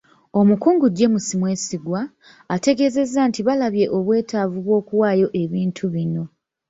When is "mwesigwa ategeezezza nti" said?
1.39-3.39